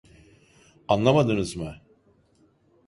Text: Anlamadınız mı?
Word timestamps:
Anlamadınız 0.87 1.55
mı? 1.55 1.77